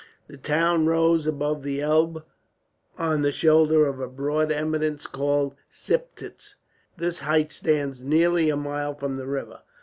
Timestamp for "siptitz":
5.71-6.55